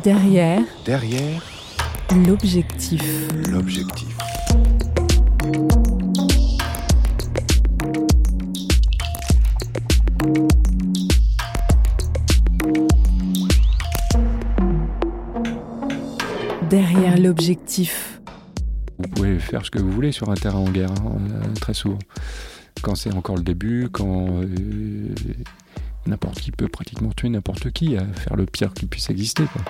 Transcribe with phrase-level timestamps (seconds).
[0.00, 0.62] Derrière.
[0.86, 1.42] Derrière.
[2.26, 3.02] L'objectif.
[3.50, 4.08] L'objectif.
[16.70, 18.22] Derrière l'objectif.
[18.98, 21.18] Vous pouvez faire ce que vous voulez sur un terrain en guerre, hein,
[21.60, 21.98] très souvent.
[22.80, 25.14] Quand c'est encore le début, quand euh,
[26.06, 29.44] n'importe qui peut pratiquement tuer n'importe qui, à faire le pire qui puisse exister.
[29.52, 29.62] Quoi.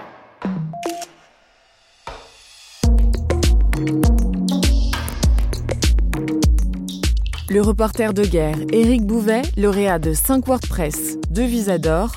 [7.49, 12.13] Le reporter de guerre Éric Bouvet, lauréat de 5 WordPress, 2 Visa d'or,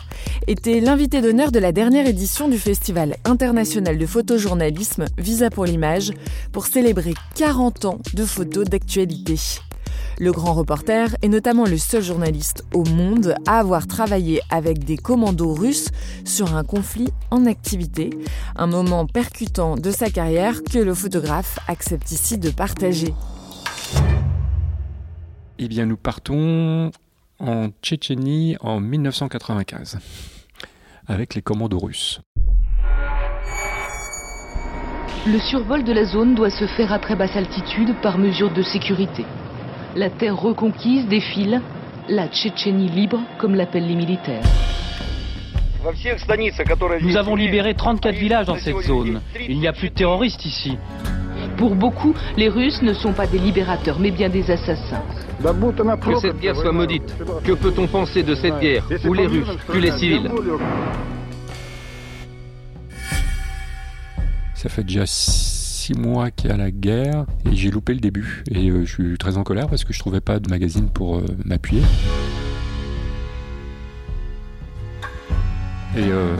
[0.47, 6.13] était l'invité d'honneur de la dernière édition du Festival international de photojournalisme Visa pour l'image
[6.51, 9.35] pour célébrer 40 ans de photos d'actualité.
[10.18, 14.96] Le grand reporter est notamment le seul journaliste au monde à avoir travaillé avec des
[14.96, 15.90] commandos russes
[16.24, 18.12] sur un conflit en activité,
[18.56, 23.14] un moment percutant de sa carrière que le photographe accepte ici de partager.
[25.59, 26.92] Eh bien, nous partons
[27.40, 30.00] en Tchétchénie en 1995
[31.08, 32.22] avec les commandos russes.
[35.28, 38.62] Le survol de la zone doit se faire à très basse altitude par mesure de
[38.62, 39.26] sécurité.
[39.95, 41.61] La terre reconquise défile,
[42.09, 44.44] la Tchétchénie libre, comme l'appellent les militaires.
[47.01, 49.22] Nous avons libéré 34 villages dans cette zone.
[49.47, 50.78] Il n'y a plus de terroristes ici.
[51.55, 55.01] Pour beaucoup, les Russes ne sont pas des libérateurs, mais bien des assassins.
[55.41, 57.16] Que cette guerre soit maudite.
[57.45, 60.29] Que peut-on penser de cette guerre où les Russes tuent les civils?
[64.55, 65.05] Ça fait déjà
[65.85, 68.44] six mois qu'il y a la guerre et j'ai loupé le début.
[68.50, 71.18] Et euh, je suis très en colère parce que je trouvais pas de magazine pour
[71.18, 71.84] euh, m'appuyer.
[75.96, 76.35] Et euh,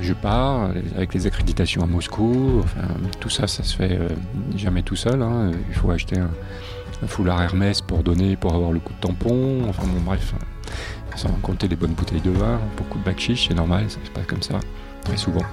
[0.00, 2.62] je pars avec les accréditations à Moscou.
[3.20, 3.98] Tout ça, ça se fait
[4.56, 5.20] jamais tout seul.
[5.20, 5.50] Hein.
[5.68, 6.30] Il faut acheter un,
[7.06, 9.68] foulard Hermès pour donner, pour avoir le coup de tampon.
[9.68, 10.34] Enfin bon, bref,
[11.16, 14.26] sans compter les bonnes bouteilles de vin, beaucoup de chiche, c'est normal, ça se passe
[14.26, 14.58] comme ça,
[15.04, 15.44] très souvent.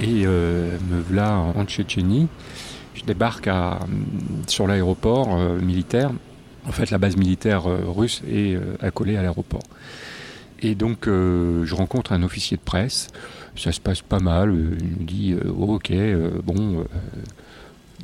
[0.00, 2.28] Et euh, me voilà en Tchétchénie.
[2.94, 3.50] Je débarque
[4.46, 6.10] sur l'aéroport euh, militaire.
[6.66, 9.62] En fait, la base militaire euh, russe est accolée à l'aéroport.
[10.62, 13.08] Et donc, je rencontre un officier de presse.
[13.56, 14.54] Ça se passe pas mal.
[14.54, 15.90] Il me dit oh, Ok,
[16.44, 16.84] bon,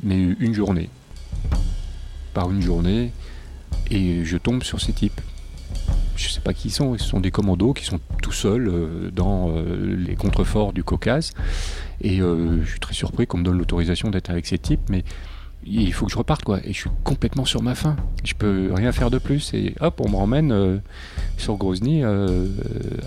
[0.01, 0.89] mais une journée.
[2.33, 3.11] Par une journée.
[3.91, 5.21] Et je tombe sur ces types
[6.15, 9.11] je ne sais pas qui ils sont, ce sont des commandos qui sont tout seuls
[9.13, 11.31] dans les contreforts du Caucase.
[12.01, 15.03] Et euh, je suis très surpris qu'on me donne l'autorisation d'être avec ces types, mais
[15.65, 16.59] il faut que je reparte quoi.
[16.63, 17.95] Et je suis complètement sur ma faim.
[18.23, 19.53] Je peux rien faire de plus.
[19.53, 20.77] Et hop, on me ramène euh,
[21.37, 22.47] sur Grozny euh,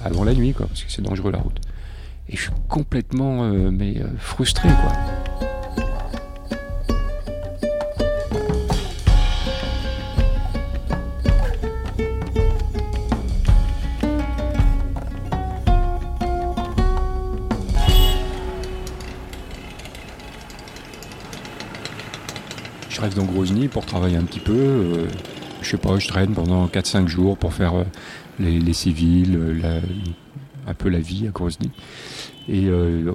[0.04, 1.60] avant la nuit quoi, parce que c'est dangereux la route.
[2.28, 4.92] Et je suis complètement euh, mais frustré quoi.
[23.00, 24.52] Je reste dans Grozny pour travailler un petit peu.
[24.52, 25.06] Euh,
[25.62, 27.84] je sais pas, je traîne pendant 4-5 jours pour faire euh,
[28.38, 29.80] les, civils, euh,
[30.66, 31.70] un peu la vie à Grozny.
[32.48, 32.68] Et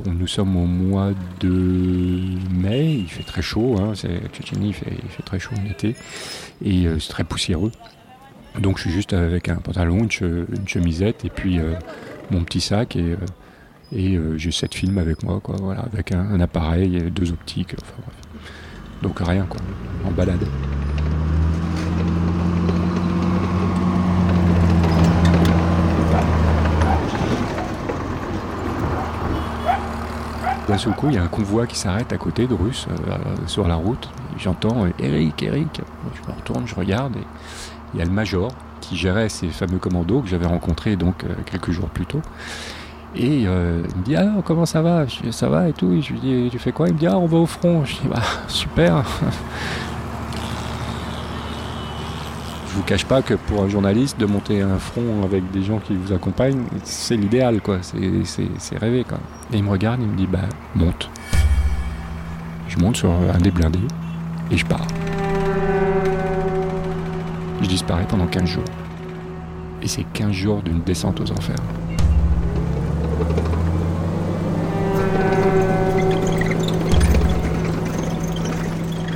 [0.05, 1.11] nous sommes au mois
[1.41, 5.93] de mai, il fait très chaud, hein, Tchétchénie, il fait, très chaud en été,
[6.63, 7.71] et c'est très poussiéreux.
[8.61, 11.59] Donc je suis juste avec un pantalon, une, chemisette, et puis
[12.31, 17.33] mon petit sac, et, j'ai sept films avec moi, voilà, avec un, un appareil, deux
[17.33, 18.15] optiques, enfin bref.
[19.01, 19.61] Donc rien quoi,
[20.05, 20.45] en balade.
[30.67, 33.17] D'un seul coup, il y a un convoi qui s'arrête à côté de Russe, euh,
[33.45, 34.09] sur la route.
[34.37, 35.81] J'entends euh, Eric, Eric.
[36.15, 37.23] Je me retourne, je regarde, et
[37.93, 38.51] il y a le major
[38.81, 42.21] qui gérait ces fameux commandos que j'avais rencontrés donc euh, quelques jours plus tôt.
[43.17, 45.05] Et euh, il me dit Ah, comment ça va?
[45.07, 45.99] Je dis Ça va et tout.
[46.01, 46.87] je lui dis Tu fais quoi?
[46.87, 47.85] Il me dit Ah, on va au front.
[47.85, 49.03] Je dis Bah, super.
[52.67, 55.79] je vous cache pas que pour un journaliste, de monter un front avec des gens
[55.79, 57.77] qui vous accompagnent, c'est l'idéal, quoi.
[57.81, 59.19] C'est rêvé, quoi.
[59.53, 60.39] Et il me regarde, il me dit Bah,
[60.75, 61.09] monte.
[62.67, 63.79] Je monte sur un des blindés
[64.51, 64.85] et je pars.
[67.61, 68.63] Je disparais pendant 15 jours.
[69.81, 71.55] Et c'est 15 jours d'une descente aux enfers.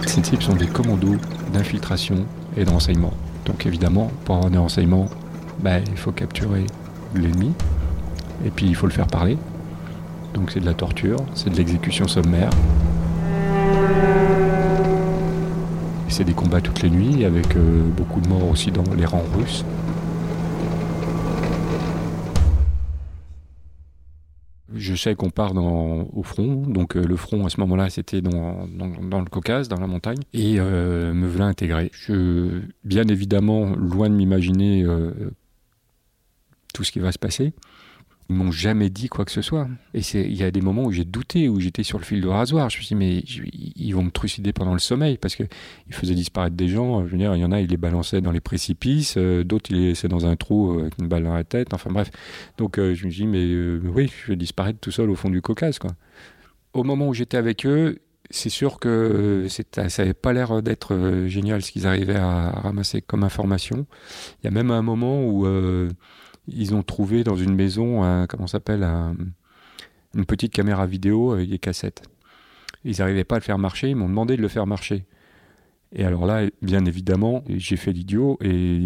[0.05, 1.17] Ces types sont des commandos
[1.53, 2.25] d'infiltration
[2.57, 3.13] et de renseignement.
[3.45, 5.07] Donc évidemment, pour avoir des renseignements,
[5.59, 6.65] bah, il faut capturer
[7.15, 7.53] l'ennemi
[8.45, 9.37] et puis il faut le faire parler.
[10.33, 12.49] Donc c'est de la torture, c'est de l'exécution sommaire.
[16.07, 19.23] C'est des combats toutes les nuits avec euh, beaucoup de morts aussi dans les rangs
[19.37, 19.63] russes.
[24.79, 28.65] Je sais qu'on part au front, donc euh, le front à ce moment-là c'était dans,
[28.65, 31.91] le Caucase, dans la montagne, et euh, me voilà intégré.
[31.93, 35.31] Je, bien évidemment, loin de m'imaginer euh,
[36.73, 37.53] tout ce qui va se passer,
[38.29, 39.67] ils m'ont jamais dit quoi que ce soit.
[39.95, 42.27] Et il y a des moments où j'ai douté, où j'étais sur le fil de
[42.27, 42.69] rasoir.
[42.69, 43.23] Je me suis dit, mais
[43.75, 45.47] ils vont me trucider pendant le sommeil, parce qu'ils
[45.89, 47.05] faisaient disparaître des gens.
[47.07, 49.71] Je veux dire, il y en a, ils les balançaient dans les précipices, euh, d'autres,
[49.71, 51.73] ils les laissaient dans un trou euh, avec une balle dans la tête.
[51.73, 52.11] Enfin bref.
[52.57, 55.31] Donc euh, je me suis dit, mais oui, je vais disparaître tout seul au fond
[55.31, 55.79] du Caucase.
[55.79, 55.91] Quoi.
[56.73, 57.97] Au moment où j'étais avec eux,
[58.29, 63.23] c'est sûr que ça n'avait pas l'air d'être génial ce qu'ils arrivaient à, ramasser comme
[63.23, 63.87] information.
[64.43, 65.47] Il y a même un moment où
[66.53, 68.83] ils ont trouvé dans une maison, un, comment s'appelle,
[70.15, 72.03] une petite caméra vidéo avec des cassettes.
[72.83, 75.05] Ils n'arrivaient pas à le faire marcher, ils m'ont demandé de le faire marcher.
[75.91, 78.79] Et alors là, bien évidemment, j'ai fait l'idiot et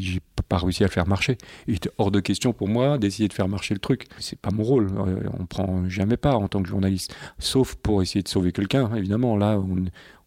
[0.00, 1.36] j'ai pas réussi à le faire marcher.
[1.66, 4.06] Il était hors de question pour moi d'essayer de faire marcher le truc.
[4.18, 4.88] C'est pas mon rôle.
[4.96, 8.94] Euh, on prend jamais pas en tant que journaliste, sauf pour essayer de sauver quelqu'un.
[8.96, 9.60] Évidemment, là,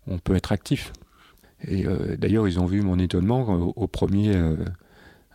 [0.08, 0.94] on, peut être actif.
[1.68, 3.42] Et euh, d'ailleurs, ils ont vu mon étonnement
[3.76, 4.36] au, premier.
[4.36, 4.58] Euh,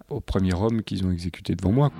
[0.08, 1.90] au premier homme qu'ils ont exécuté devant moi.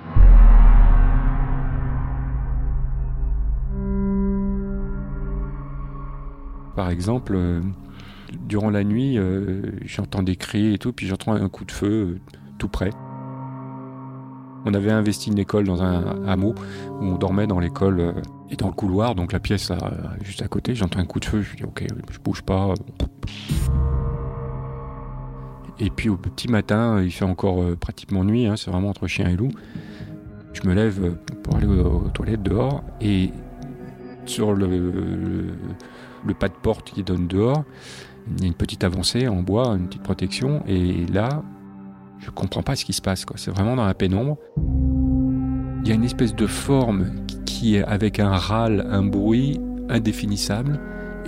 [6.75, 7.61] Par exemple, euh,
[8.47, 11.87] durant la nuit, euh, j'entends des cris et tout, puis j'entends un coup de feu
[11.87, 12.19] euh,
[12.59, 12.91] tout près.
[14.65, 16.53] On avait investi une école dans un hameau
[16.99, 18.15] où on dormait dans l'école
[18.49, 19.71] et dans le couloir, donc la pièce
[20.23, 20.75] juste à côté.
[20.75, 22.73] J'entends un coup de feu, je dis ok, je bouge pas.
[25.79, 29.07] Et puis au petit matin, il fait encore euh, pratiquement nuit, hein, c'est vraiment entre
[29.07, 29.51] chien et loup.
[30.53, 31.11] Je me lève euh,
[31.43, 33.31] pour aller aux, toilettes dehors et
[34.25, 35.53] sur le,
[36.39, 37.63] pas de porte qui donne dehors,
[38.37, 41.43] il y a une petite avancée en bois, une petite protection, et là,
[42.19, 43.25] je comprends pas ce qui se passe.
[43.35, 44.37] C'est vraiment dans la pénombre.
[44.57, 50.79] Il y a une espèce de forme qui est avec un râle, un bruit indéfinissable,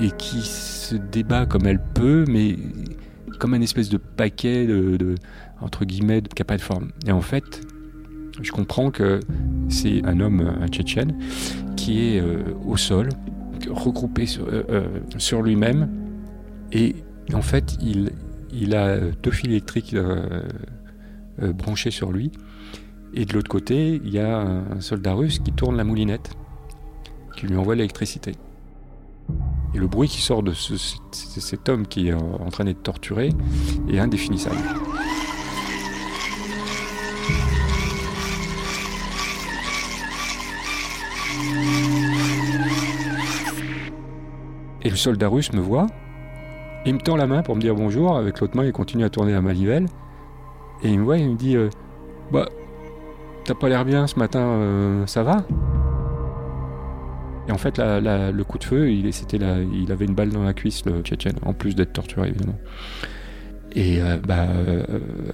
[0.01, 2.57] et qui se débat comme elle peut, mais
[3.39, 5.15] comme un espèce de paquet de,
[5.61, 6.91] entre guillemets qui n'a pas de forme.
[7.07, 7.61] Et en fait,
[8.41, 9.19] je comprends que
[9.69, 11.17] c'est un homme, un Tchétchène,
[11.75, 13.09] qui est euh, au sol,
[13.69, 15.89] regroupé sur, euh, euh, sur lui-même,
[16.71, 16.95] et
[17.33, 18.11] en fait, il,
[18.53, 19.95] il a deux fils électriques
[21.39, 22.31] branchés sur lui,
[23.13, 26.31] et de l'autre côté, il y a un soldat russe qui tourne la moulinette,
[27.35, 28.33] qui lui envoie l'électricité.
[29.73, 33.29] Et le bruit qui sort de cet homme qui est en train d'être torturé
[33.89, 34.57] est indéfinissable.
[44.81, 45.87] Et le soldat russe me voit,
[46.85, 49.09] il me tend la main pour me dire bonjour, avec l'autre main il continue à
[49.09, 49.85] tourner la manivelle,
[50.81, 51.69] et il me voit et il me dit euh,
[52.31, 52.47] Bah,
[53.43, 55.43] t'as pas l'air bien ce matin, euh, ça va?
[57.49, 60.43] Et en fait, le coup de feu, il, c'était la- il avait une balle dans
[60.43, 62.57] la cuisse, le Tchétchène, en plus d'être torturé évidemment.
[63.75, 64.83] Et euh, bah, euh,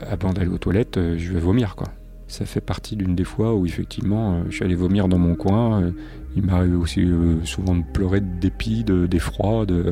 [0.10, 1.88] avant d'aller aux toilettes, euh, je vais vomir quoi.
[2.28, 5.36] Ça fait partie d'une des fois où effectivement euh, je suis allé vomir dans mon
[5.36, 5.82] coin.
[5.84, 5.92] euh,
[6.38, 9.66] il m'arrive aussi euh, souvent de pleurer de dépit, de- d'effroi.
[9.66, 9.92] De,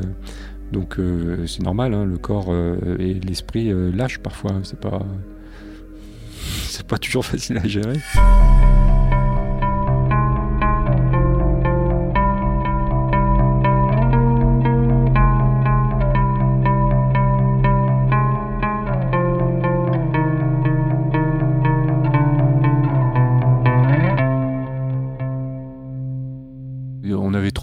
[0.72, 4.52] donc euh, c'est normal, hein, le corps euh, et l'esprit euh, lâchent parfois.
[4.52, 5.02] hein, C'est pas,
[6.68, 7.98] c'est pas toujours facile à gérer.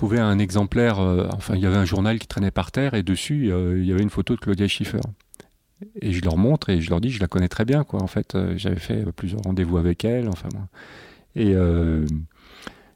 [0.02, 3.04] Trouvé un exemplaire, euh, enfin il y avait un journal qui traînait par terre et
[3.04, 5.02] dessus euh, il y avait une photo de Claudia Schiffer.
[6.02, 8.02] Et je leur montre et je leur dis je la connais très bien quoi.
[8.02, 10.50] En fait euh, j'avais fait plusieurs rendez-vous avec elle, enfin.
[11.36, 11.54] Et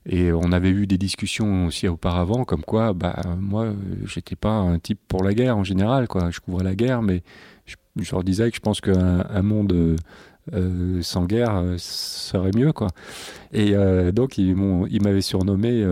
[0.08, 3.72] et on avait eu des discussions aussi auparavant comme quoi bah moi
[4.06, 6.32] j'étais pas un type pour la guerre en général quoi.
[6.32, 7.22] Je couvrais la guerre mais
[7.68, 7.76] je,
[8.12, 9.96] leur disais que je pense qu'un un monde
[11.02, 12.88] sans guerre serait mieux quoi.
[13.54, 13.76] Et
[14.12, 15.86] donc ils m'ont ils m'avaient surnommé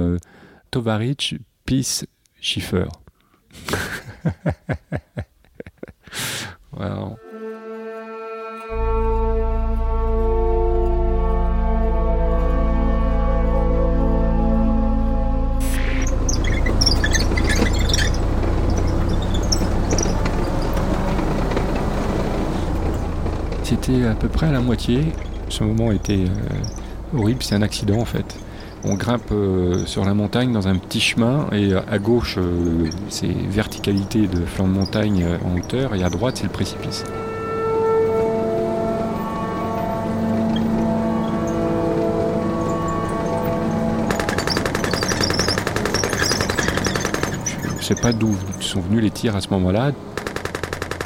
[0.74, 2.04] Tovarich Peace
[2.42, 2.88] Schiffer.
[6.72, 7.16] Voilà.
[23.64, 25.14] C'était à peu près à la moitié.
[25.50, 28.43] Ce moment était euh, horrible, c'est un accident en fait.
[28.86, 33.28] On grimpe euh, sur la montagne dans un petit chemin et à gauche euh, c'est
[33.28, 37.06] verticalité de flanc de montagne euh, en hauteur et à droite c'est le précipice.
[47.84, 49.92] Je ne sais pas d'où sont venus les tirs à ce moment-là.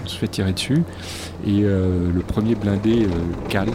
[0.03, 0.83] On se fait tirer dessus
[1.45, 3.09] et euh, le premier blindé euh,
[3.49, 3.69] cale.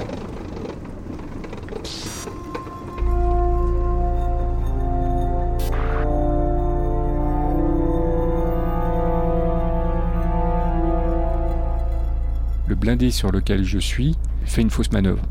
[12.82, 15.22] Blindé sur lequel je suis fait une fausse manœuvre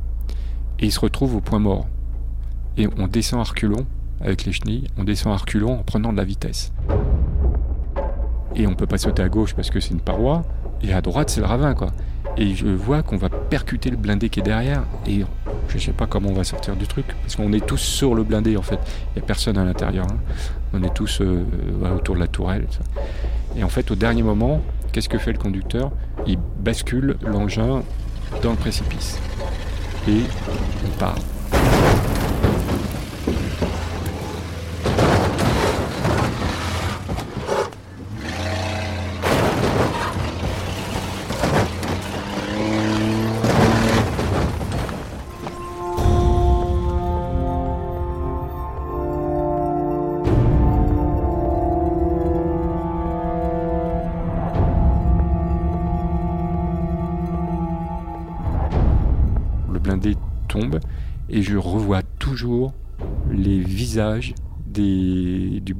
[0.79, 1.85] et il se retrouve au point mort.
[2.77, 3.85] Et on descend à reculons
[4.21, 6.71] avec les chenilles, on descend à reculons en prenant de la vitesse.
[8.55, 10.43] Et on peut pas sauter à gauche parce que c'est une paroi,
[10.81, 11.91] et à droite c'est le ravin quoi.
[12.37, 15.25] Et je vois qu'on va percuter le blindé qui est derrière, et
[15.67, 18.23] je sais pas comment on va sortir du truc, parce qu'on est tous sur le
[18.23, 18.79] blindé en fait.
[19.13, 20.05] Il y a personne à l'intérieur.
[20.09, 20.17] hein.
[20.73, 21.43] On est tous euh,
[21.93, 22.65] autour de la tourelle.
[23.57, 25.91] Et en fait, au dernier moment, qu'est-ce que fait le conducteur?
[26.27, 27.83] Il bascule l'engin
[28.41, 29.19] dans le précipice.
[30.07, 30.21] Et
[30.85, 31.15] on part.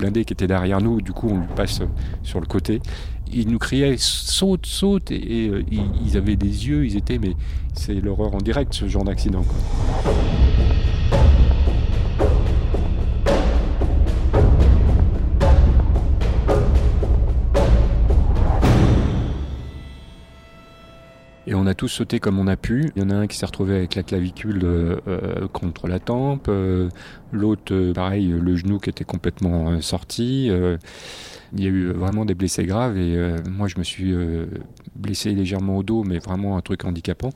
[0.02, 1.02] Blindé qui était derrière nous.
[1.02, 1.82] Du coup, on lui passe
[2.24, 2.82] sur le côté.
[3.32, 5.64] Ils nous criaient saute, saute, et, euh,
[6.06, 6.86] ils, avaient des yeux.
[6.86, 7.36] Ils étaient, mais
[7.74, 9.46] c'est l'horreur en direct ce genre d'accident.
[21.62, 22.92] On a tous sauté comme on a pu.
[22.96, 26.00] Il y en a un qui s'est retrouvé avec la clavicule euh, euh, contre la
[26.00, 26.90] tempe, euh,
[27.32, 30.48] l'autre, pareil, le genou qui était complètement sorti.
[30.48, 34.14] il y a eu vraiment des blessés graves et moi je me suis
[34.96, 37.30] blessé légèrement au dos, mais vraiment un truc handicapant.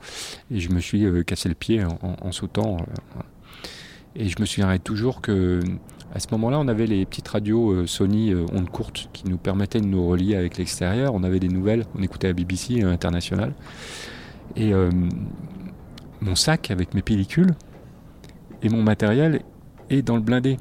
[0.50, 2.78] Et je me suis cassé le pied en, sautant.
[4.16, 5.60] et je me souviendrai toujours que
[6.14, 9.86] à ce moment-là, on avait les petites radios Sony ondes courtes qui nous permettaient de
[9.86, 11.14] nous relier avec l'extérieur.
[11.14, 13.52] On avait des nouvelles, on écoutait la BBC internationale.
[14.54, 14.90] Et euh,
[16.20, 17.54] mon sac avec mes pellicules
[18.62, 19.42] et mon matériel
[19.90, 20.56] est dans le blindé.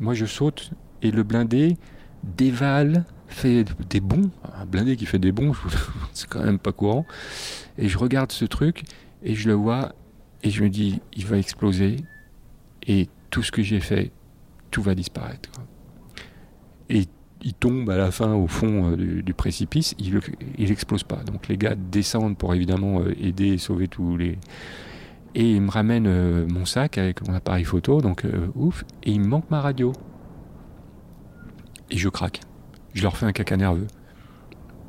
[0.00, 0.70] Moi, je saute
[1.02, 1.76] et le blindé
[2.22, 5.52] dévale fait des bons, un blindé qui fait des bons,
[6.12, 7.06] c'est quand même pas courant.
[7.78, 8.84] Et je regarde ce truc
[9.22, 9.94] et je le vois
[10.42, 11.96] et je me dis, il va exploser
[12.86, 14.12] et tout ce que j'ai fait,
[14.70, 15.50] tout va disparaître.
[17.46, 20.20] Il tombe à la fin au fond euh, du, précipice, il,
[20.58, 21.22] il explose pas.
[21.24, 24.36] Donc les gars descendent pour évidemment euh, aider et sauver tous les.
[25.36, 28.24] Et ils me ramènent euh, mon sac avec mon appareil photo, donc
[28.56, 29.92] ouf, et il me manque ma radio.
[31.90, 32.40] Et je craque.
[32.94, 33.86] Je leur fais un caca nerveux.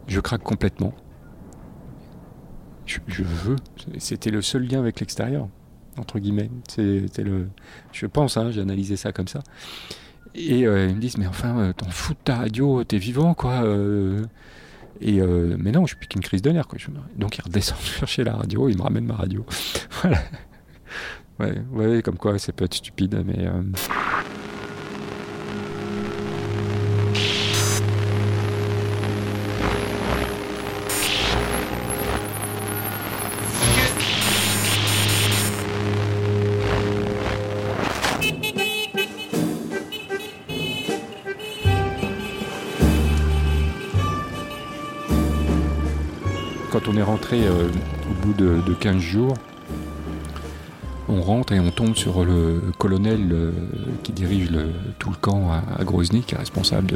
[0.08, 0.96] Je craque complètement.
[2.88, 3.58] Je, je veux.
[4.00, 5.48] C'était le seul lien avec l'extérieur,
[6.00, 6.50] entre guillemets.
[6.68, 7.50] C'était le.
[7.92, 9.44] Je pense, hein, j'ai analysé ça comme ça.
[10.36, 13.34] Et euh, ils me disent, mais enfin, euh, t'en fous de ta radio, t'es vivant,
[13.34, 13.64] quoi.
[13.64, 14.24] Euh.
[15.02, 16.80] et mais non, je suis plus qu'une crise de nerfs, quoi.
[17.16, 19.46] Donc ils redescendent chercher la radio, ils me ramènent ma radio.
[20.02, 20.20] voilà.
[21.40, 23.48] Ouais, comme quoi, c'est peut être stupide, mais.
[46.88, 47.70] On est rentré euh,
[48.10, 49.34] au bout de, 15 jours,
[51.10, 53.52] on rentre et on tombe sur le colonel euh,
[54.04, 54.50] qui dirige
[55.00, 56.94] tout le camp à, Grozny, qui est responsable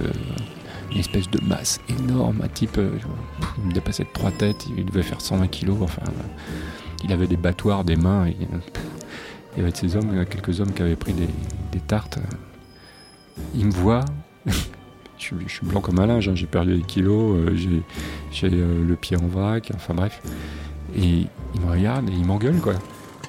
[0.90, 2.92] d'une espèce de masse énorme, un type, euh,
[3.66, 6.04] il dépassait de trois têtes, il devait faire 120 kilos, enfin,
[7.04, 11.14] il avait des battoirs, des mains, il y avait hommes, quelques hommes qui avaient pris
[11.14, 12.20] des tartes.
[13.56, 14.06] Il me voit,
[15.22, 16.36] je, suis blanc comme un linge, hein.
[16.36, 17.56] j'ai perdu des kilos, euh,
[18.32, 20.22] j'ai euh, le pied en vrac, enfin bref.
[20.96, 22.74] Et il me regarde et il m'engueule quoi.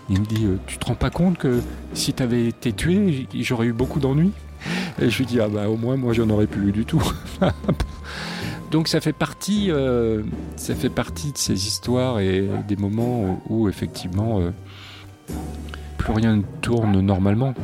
[0.09, 1.61] Il me dit, euh, tu te rends pas compte que
[1.95, 4.33] si tu avais été tué, j'aurais eu beaucoup d'ennuis?
[5.01, 7.03] Et je lui dis, ah bah au moins moi j'en aurais plus eu du tout.
[8.71, 9.71] Donc ça fait partie,
[10.57, 14.41] ça fait partie de ces histoires et des moments où, effectivement
[15.99, 17.55] plus rien ne tourne normalement.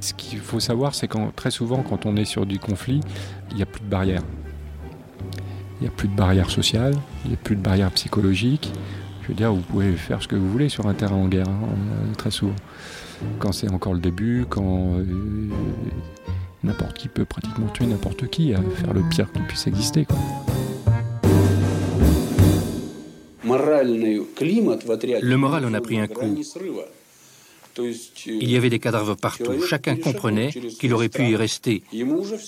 [0.00, 3.00] Ce qu'il faut savoir, c'est que très souvent, quand on est sur du conflit,
[3.50, 4.22] il n'y a plus de barrières.
[5.78, 8.72] Il n'y a plus de barrières sociales, il n'y a plus de barrières psychologiques.
[9.22, 11.48] Je veux dire, vous pouvez faire ce que vous voulez sur un terrain en guerre,
[11.48, 12.56] hein, euh, très souvent.
[13.38, 15.04] Quand c'est encore le début, quand euh,
[16.64, 20.06] n'importe qui peut pratiquement tuer n'importe qui, à faire le pire qui puisse exister.
[25.22, 26.36] Le moral en a pris un coup.
[28.26, 29.62] Il y avait des cadavres partout.
[29.66, 31.82] Chacun comprenait qu'il aurait pu y rester,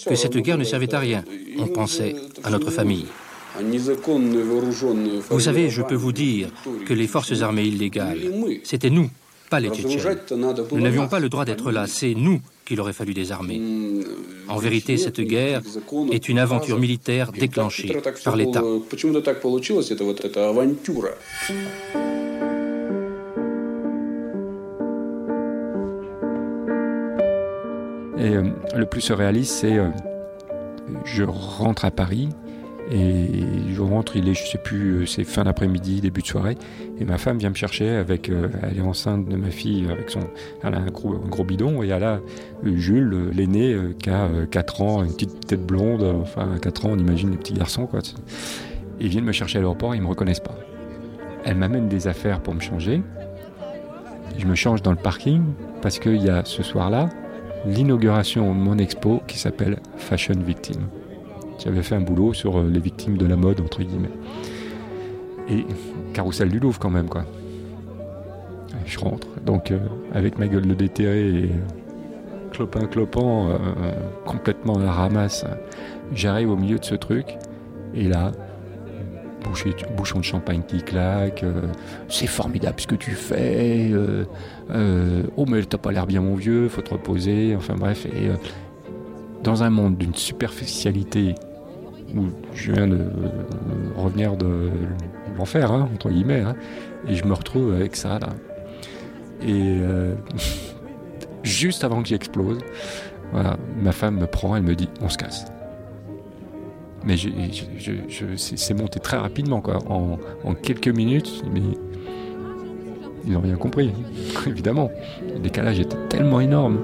[0.07, 1.25] que cette guerre ne servait à rien.
[1.59, 2.15] On pensait
[2.45, 3.07] à notre famille.
[5.31, 6.49] Vous savez, je peux vous dire
[6.87, 8.33] que les forces armées illégales,
[8.65, 9.11] c'était nous,
[9.51, 10.19] pas les Tchétchènes.
[10.73, 13.61] Nous n'avions pas le droit d'être là, c'est nous qu'il aurait fallu désarmer.
[14.49, 15.61] En vérité, cette guerre
[16.11, 18.63] est une aventure militaire déclenchée par l'État.
[28.23, 28.45] Et euh,
[28.77, 29.89] le plus surréaliste, c'est euh,
[31.05, 32.29] je rentre à Paris
[32.91, 33.27] et
[33.73, 36.57] je rentre, il est, je sais plus, euh, c'est fin d'après-midi, début de soirée,
[37.01, 40.21] et ma femme vient me chercher avec, elle est enceinte de ma fille avec son,
[40.63, 42.21] elle a un gros, gros bidon et elle a
[42.63, 46.99] Jules, l'aîné, qui a 4 ans, une petite tête blonde, enfin à 4 ans, on
[46.99, 48.01] imagine les petits garçons quoi.
[49.01, 50.57] Ils viennent me chercher à l'aéroport, ils me reconnaissent pas.
[51.45, 53.03] Elle m'amène des affaires pour me changer.
[54.39, 55.43] Je me change dans le parking
[55.81, 57.09] parce qu'il y a ce soir-là
[57.67, 60.83] l'inauguration de mon expo qui s'appelle Fashion Victim.
[61.59, 64.11] J'avais fait un boulot sur euh, les victimes de la mode, entre guillemets.
[65.49, 65.65] Et
[66.13, 67.25] carrousel du Louvre quand même, quoi.
[68.87, 69.79] je rentre, donc euh,
[70.13, 71.51] avec ma gueule de déterré et
[72.53, 73.57] clopin clopant, euh,
[74.27, 75.45] complètement à la ramasse,
[76.13, 77.39] j'arrive au milieu de ce truc,
[77.95, 78.33] et là,
[79.97, 81.63] bouchon de champagne qui claque, euh,
[82.09, 84.25] c'est formidable ce que tu fais, euh,
[84.71, 88.31] euh, oh mais t'as pas l'air bien mon vieux, faut te reposer, enfin bref, et
[89.43, 91.35] dans un monde d'une superficialité
[92.17, 93.01] où je viens de
[93.97, 94.71] revenir de
[95.37, 96.57] l'enfer, hein, entre guillemets, hein,
[97.09, 98.29] et je me retrouve avec ça là.
[99.47, 99.79] Et
[101.43, 102.59] juste avant que j'explose,
[103.33, 105.47] voilà, ma femme me prend, elle me dit on se casse.
[107.05, 107.17] Mais
[108.37, 109.79] c'est monté très rapidement, quoi.
[109.89, 111.61] En, en quelques minutes, mais
[113.25, 113.91] ils n'ont rien compris,
[114.47, 114.91] évidemment.
[115.33, 116.79] Le décalage était tellement énorme.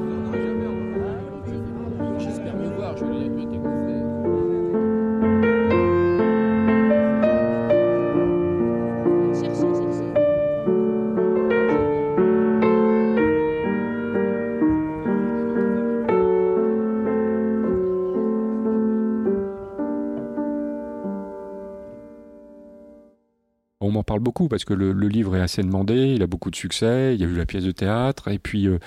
[24.19, 27.25] Beaucoup parce que le, livre est assez demandé, il a beaucoup de succès, il y
[27.25, 28.79] a eu la pièce de théâtre, et puis euh,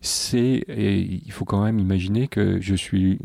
[0.00, 3.18] c'est, il faut quand même imaginer que je suis,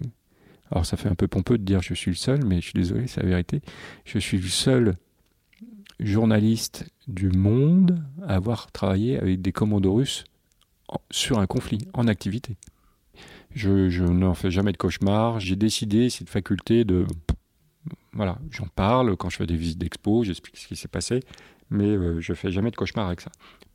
[0.72, 2.74] alors ça fait un peu pompeux de dire je suis le seul, mais je suis
[2.74, 3.62] désolé, c'est la vérité,
[4.06, 4.96] je suis le seul
[6.00, 10.24] journaliste du monde à avoir travaillé avec des commandos russes
[11.12, 12.58] sur un conflit, en activité.
[13.54, 17.06] Je, je n'en fais jamais de cauchemar, j'ai décidé cette faculté de
[18.14, 21.22] voilà, j'en parle quand je fais des visites d'expo, j'explique ce qui s'est passé,
[21.70, 23.32] mais euh, je fais jamais de cauchemar avec ça.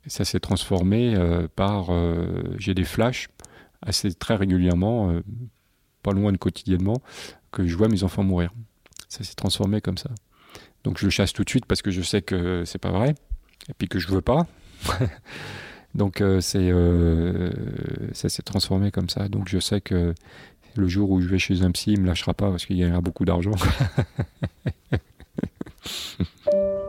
[0.07, 1.87] ça s'est transformé euh, par.
[1.89, 3.29] Euh, j'ai des flashs
[3.81, 5.19] assez très régulièrement,
[6.03, 7.01] pas loin de quotidiennement,
[7.51, 8.53] que je vois mes enfants mourir.
[9.09, 10.11] Ça s'est transformé comme ça.
[10.83, 13.15] Donc je le chasse tout de suite parce que je sais que c'est pas vrai,
[13.69, 14.45] et puis que je veux pas.
[15.95, 16.71] Donc c'est
[18.13, 19.27] ça s'est transformé comme ça.
[19.29, 20.13] Donc je sais que
[20.75, 22.83] le jour où je vais chez un psy, il me lâchera pas parce qu'il y
[22.83, 23.51] a beaucoup d'argent.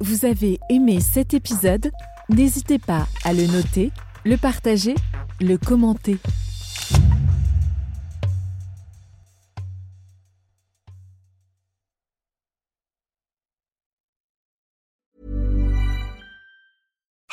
[0.00, 1.90] Vous avez aimé cet épisode?
[2.28, 3.92] N'hésitez pas à le noter,
[4.24, 4.94] le partager,
[5.40, 6.18] le commenter.